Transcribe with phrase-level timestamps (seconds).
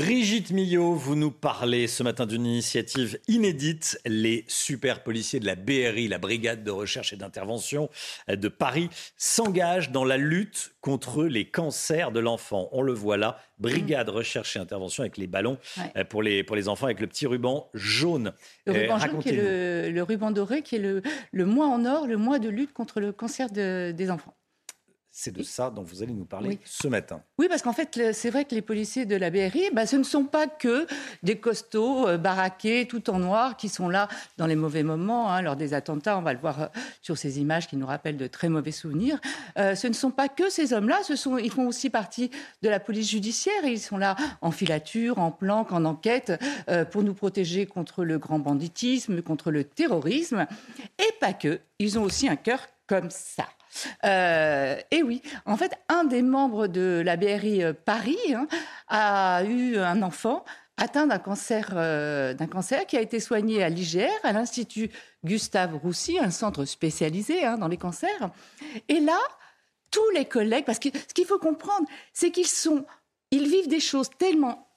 [0.00, 3.98] Brigitte Millot, vous nous parlez ce matin d'une initiative inédite.
[4.04, 7.88] Les super policiers de la BRI, la Brigade de recherche et d'intervention
[8.28, 12.68] de Paris, s'engagent dans la lutte contre les cancers de l'enfant.
[12.72, 15.90] On le voit là, Brigade recherche et intervention avec les ballons Ouais.
[15.96, 18.34] euh, pour, les, pour les enfants avec le petit ruban jaune.
[18.66, 21.00] Le Euh, ruban jaune qui est le, le ruban doré, qui est le,
[21.32, 24.34] le mois en or, le mois de lutte contre le cancer de- des enfants.
[25.18, 26.58] C'est de ça dont vous allez nous parler Oui.
[26.66, 27.22] ce matin.
[27.38, 30.02] Oui, parce qu'en fait, c'est vrai que les policiers de la BRI, bah, ce ne
[30.02, 30.86] sont pas que
[31.22, 35.40] des costauds euh, baraqués, tout en noir, qui sont là dans les mauvais moments, hein,
[35.40, 36.18] lors des attentats.
[36.18, 36.66] On va le voir euh,
[37.00, 39.18] sur ces images qui nous rappellent de très mauvais souvenirs.
[39.58, 42.30] Euh, ce ne sont pas que ces hommes-là, ce sont, ils font aussi partie
[42.60, 43.64] de la police judiciaire.
[43.64, 46.34] Et ils sont là en filature, en planque, en enquête,
[46.90, 50.46] pour nous protéger contre le grand banditisme, contre le terrorisme.
[50.98, 53.46] Et pas que, ils ont aussi un cœur comme ça.
[54.04, 58.46] Euh, et oui, en fait, un des membres de la BRI euh, Paris hein,
[58.88, 60.44] a eu un enfant
[60.76, 64.90] atteint d'un cancer, euh, cancer qui a été soigné à l'IGR, à l'Institut
[65.24, 68.30] Gustave Roussy, un centre spécialisé hein, dans les cancers.
[68.88, 69.18] Et là,
[69.90, 72.46] tous les collègues, parce que ce qu'il faut comprendre, c'est qu'ils
[73.30, 74.68] ils vivent des choses tellement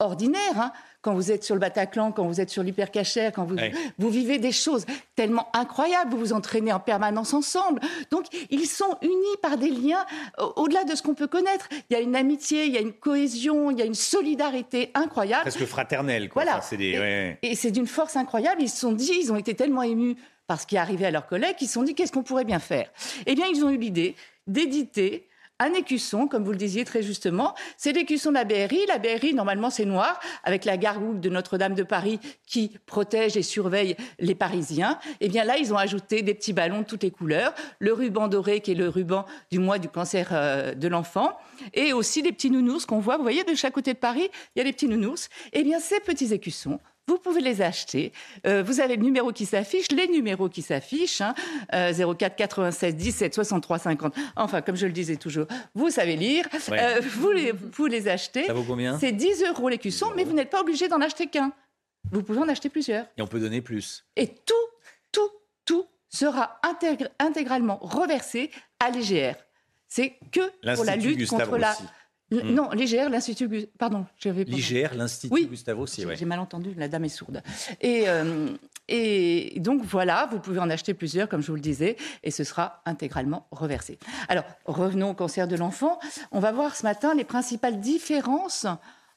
[0.00, 0.60] extraordinaires.
[0.60, 0.72] hein.
[1.00, 3.72] Quand vous êtes sur le Bataclan, quand vous êtes sur l'hypercachère, quand vous, Ouais.
[3.98, 7.80] vous vivez des choses tellement incroyables, vous vous entraînez en permanence ensemble.
[8.10, 10.04] Donc, ils sont unis par des liens
[10.38, 11.68] au- au-delà de ce qu'on peut connaître.
[11.88, 14.90] Il y a une amitié, il y a une cohésion, il y a une solidarité
[14.94, 15.42] incroyable.
[15.42, 16.28] Presque fraternel.
[16.28, 16.42] Quoi.
[16.44, 16.60] Voilà.
[16.72, 17.38] Des- Et- ouais.
[17.42, 18.60] Et c'est d'une force incroyable.
[18.62, 20.16] Ils se sont dit, ils ont été tellement émus
[20.48, 22.44] par ce qui est arrivé à leurs collègues qu'ils se sont dit, qu'est-ce qu'on pourrait
[22.44, 22.90] bien faire?
[23.26, 25.27] Eh bien, ils ont eu l'idée d'éditer
[25.58, 27.54] un écusson, comme vous le disiez très justement.
[27.76, 28.86] C'est l'écusson de la BRI.
[28.86, 33.42] La BRI, normalement, c'est noir, avec la gargouille de Notre-Dame de Paris qui protège et
[33.42, 34.98] surveille les Parisiens.
[35.20, 38.28] Eh bien, là, ils ont ajouté des petits ballons de toutes les couleurs, le ruban
[38.28, 41.36] doré, qui est le ruban du mois du cancer euh, de l'enfant,
[41.74, 43.16] et aussi des petits nounours qu'on voit.
[43.16, 45.28] Vous voyez, de chaque côté de Paris, il y a des petits nounours.
[45.52, 48.12] Eh bien, ces petits écussons, vous pouvez les acheter.
[48.46, 51.34] Euh, vous avez le numéro qui s'affiche, les numéros qui s'affichent, hein,
[51.74, 54.14] euh, 04 96 17 63 50.
[54.36, 56.46] Enfin, comme je le disais toujours, vous savez lire.
[56.70, 56.78] Ouais.
[56.80, 58.44] Euh, vous, les, vous les achetez.
[58.44, 58.98] Ça vaut combien?
[58.98, 61.52] C'est 10 euros l'écusson, mais vous n'êtes pas obligé d'en acheter qu'un.
[62.12, 63.06] Vous pouvez en acheter plusieurs.
[63.16, 64.04] Et on peut donner plus.
[64.16, 64.54] Et tout,
[65.12, 65.30] tout,
[65.64, 69.34] tout sera intégr- intégralement reversé à l'IGR.
[69.88, 70.40] C'est que
[70.74, 71.74] pour la lutte Gustave contre la.
[72.30, 72.54] L- Mm.
[72.54, 73.66] Non, l'IGR, l'Institut.
[73.78, 74.50] Pardon, j'avais pas.
[74.50, 75.46] L'IGR, l'Institut Oui.
[75.46, 76.02] Gustave aussi.
[76.02, 76.16] J'ai Ouais.
[76.16, 77.42] j'ai mal entendu, la dame est sourde.
[77.80, 78.50] Et, euh,
[78.88, 82.44] et donc voilà, vous pouvez en acheter plusieurs, comme je vous le disais, et ce
[82.44, 83.98] sera intégralement reversé.
[84.28, 85.98] Alors, revenons au cancer de l'enfant.
[86.30, 88.66] On va voir ce matin les principales différences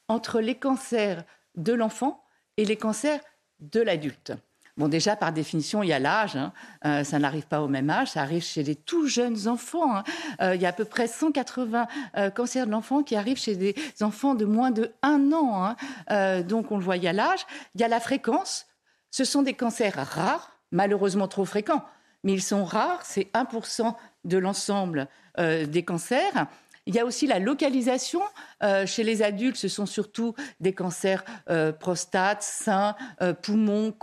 [0.08, 1.24] entre les cancers
[1.54, 2.24] de l'enfant
[2.56, 3.20] et les cancers
[3.60, 4.32] de l'adulte.
[4.78, 6.34] Bon, déjà, par définition, il y a l'âge.
[6.36, 6.52] hein.
[6.86, 8.12] Euh, ça n'arrive pas au même âge.
[8.12, 9.96] Ça arrive chez les tout jeunes enfants.
[9.96, 10.04] hein.
[10.40, 13.54] Euh, il y a à peu près 180 euh, cancers de l'enfant qui arrivent chez
[13.54, 15.76] des enfants de moins de 1 an.
[16.08, 16.42] hein.
[16.42, 17.46] Donc, on le voit, il y a l'âge.
[17.74, 18.66] Il y a la fréquence.
[19.10, 21.84] Ce sont des cancers rares, malheureusement trop fréquents,
[22.24, 23.04] mais ils sont rares.
[23.04, 23.94] C'est 1%
[24.24, 25.06] de l'ensemble
[25.38, 26.46] des cancers.
[26.86, 28.22] Il y a aussi la localisation.
[28.62, 33.94] Euh, chez les adultes, ce sont surtout des cancers euh, prostate, sein, euh, poumon.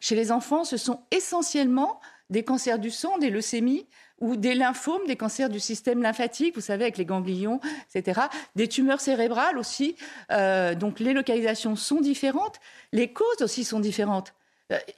[0.00, 3.86] Chez les enfants, ce sont essentiellement des cancers du sang, des leucémies
[4.20, 7.60] ou des lymphomes, des cancers du système lymphatique, vous savez, avec les ganglions,
[7.92, 8.22] etc.
[8.54, 9.96] Des tumeurs cérébrales aussi.
[10.30, 12.60] Euh, donc les localisations sont différentes.
[12.92, 14.34] Les causes aussi sont différentes.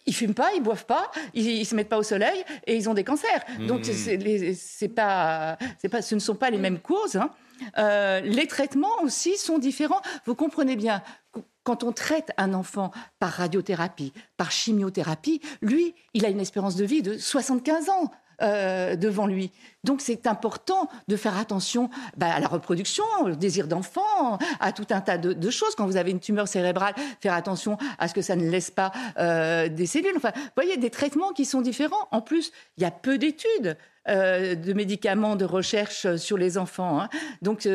[0.06, 2.88] Ils fument pas, ils boivent pas, ils, ils se mettent pas au soleil et ils
[2.88, 3.44] ont des cancers.
[3.66, 7.16] Donc c'est- c'est les- c'est pas, c'est pas, ce ne sont pas les mêmes causes.
[7.16, 7.30] hein.
[7.78, 10.02] Euh, les traitements aussi sont différents.
[10.26, 11.02] Vous comprenez bien.
[11.32, 16.76] qu- Quand on traite un enfant par radiothérapie, par chimiothérapie, lui, il a une espérance
[16.76, 18.10] de vie de 75 ans.
[18.42, 19.50] Euh, devant lui.
[19.84, 24.86] Donc c'est important de faire attention bah, à la reproduction, au désir d'enfant, à tout
[24.90, 25.74] un tas de, choses.
[25.74, 28.92] Quand vous avez une tumeur cérébrale, faire attention à ce que ça ne laisse pas
[29.18, 30.16] euh, des cellules.
[30.16, 32.08] Enfin, vous voyez, des traitements qui sont différents.
[32.10, 33.76] En plus, il y a peu d'études.
[34.06, 37.00] de médicaments de recherche sur les enfants.
[37.00, 37.08] Hein.
[37.42, 37.66] Donc,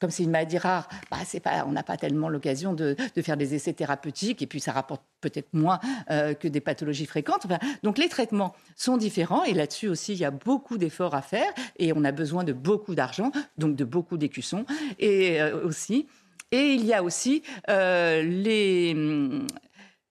[0.00, 3.54] comme c'est une maladie rare, bah, pas, on n'a pas tellement l'occasion de, faire des
[3.54, 5.78] essais thérapeutiques et puis ça rapporte peut-être moins
[6.08, 7.46] que des pathologies fréquentes.
[7.82, 11.52] donc les traitements sont différents et là-dessus aussi il y a beaucoup d'efforts à faire
[11.78, 14.64] et on a besoin de beaucoup d'argent, donc de beaucoup d'écussons
[14.98, 16.08] et aussi.
[16.50, 18.94] Et il y a aussi les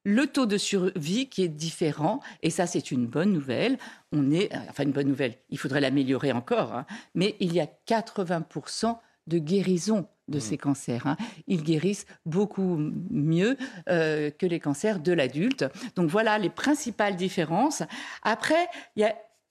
[0.04, 3.78] le taux de survie qui est différent, et ça c'est une bonne nouvelle.
[4.12, 6.86] On est, enfin une bonne nouvelle, il faudrait l'améliorer encore, hein.
[7.14, 8.98] mais il y a 80%
[9.32, 10.42] de guérison de mmh.
[10.42, 11.08] ces cancers.
[11.08, 11.18] Hein.
[11.48, 12.78] Ils guérissent beaucoup
[13.10, 13.58] mieux
[13.90, 15.66] euh, que les cancers de l'adulte.
[15.96, 17.82] Donc voilà les principales différences.
[18.24, 19.06] Après, il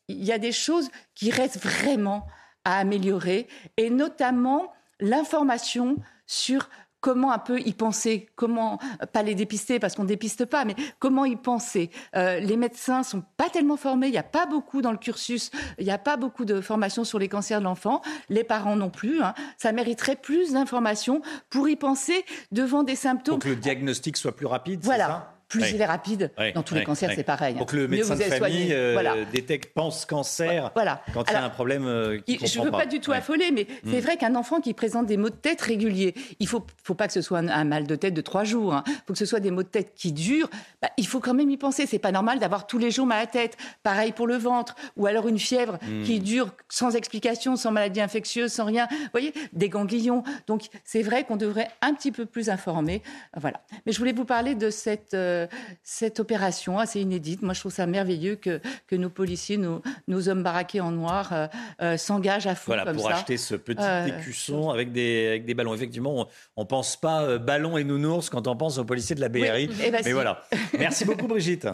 [0.08, 2.26] y a des choses qui restent vraiment
[2.64, 3.48] à améliorer,
[3.78, 5.96] et notamment l'information
[6.26, 6.68] sur
[7.00, 8.78] comment un peu y penser, comment
[9.12, 11.90] pas les dépister parce qu'on dépiste pas, mais comment y penser?
[12.16, 15.50] Euh, les médecins sont pas tellement formés, il n'y a pas beaucoup dans le cursus,
[15.78, 18.90] il n'y a pas beaucoup de formation sur les cancers de l'enfant, les parents non
[18.90, 19.22] plus.
[19.22, 19.34] Hein.
[19.56, 23.38] Ça mériterait plus d'informations pour y penser devant des symptômes.
[23.38, 24.80] Pour que le diagnostic soit plus rapide.
[24.82, 25.06] Voilà.
[25.06, 25.39] Ça?
[25.50, 26.30] Plus il est rapide.
[26.54, 27.56] dans tous les cancers, c'est pareil.
[27.56, 31.02] Pour que le médecin de famille euh, détecte, pense cancer voilà.
[31.12, 32.86] quand il y a un problème euh, Je ne veux pas.
[32.86, 34.02] du tout affoler, mais c'est mm.
[34.02, 37.06] vrai qu'un enfant qui présente des maux de tête réguliers, il ne faut, faut pas
[37.06, 38.72] que ce soit un, mal de tête de trois jours.
[38.72, 38.94] Il hein.
[39.06, 40.48] faut que ce soit des maux de tête qui durent.
[40.80, 41.86] Bah, il faut quand même y penser.
[41.86, 43.56] C'est pas normal d'avoir tous les jours mal à tête.
[43.82, 44.76] Pareil pour le ventre.
[44.96, 46.04] Ou alors une fièvre mm.
[46.04, 48.86] qui dure sans explication, sans maladie infectieuse, sans rien.
[48.90, 50.22] Vous voyez, des ganglions.
[50.46, 53.02] Donc c'est vrai qu'on devrait un petit peu plus informer.
[53.36, 53.62] Voilà.
[53.84, 55.14] Mais je voulais vous parler de cette...
[55.14, 55.39] Euh,
[55.82, 57.42] cette opération assez inédite.
[57.42, 61.30] Moi, je trouve ça merveilleux que, que nos policiers, nos, nos hommes baraqués en noir,
[61.32, 61.46] euh,
[61.82, 65.54] euh, s'engagent à fond voilà, pour acheter ce petit euh, écusson avec des, avec des
[65.54, 65.74] ballons.
[65.74, 69.28] Effectivement, on ne pense pas ballon et nounours quand on pense aux policiers de la
[69.28, 69.68] BRI.
[69.82, 70.42] Eh ben Mais voilà.
[70.78, 71.68] Merci beaucoup, Brigitte.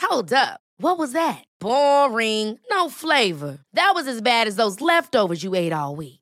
[0.00, 0.60] Hold up.
[0.78, 1.44] What was that?
[1.60, 2.58] Boring.
[2.70, 3.58] No flavor.
[3.72, 6.21] That was as bad as those leftovers you ate all week.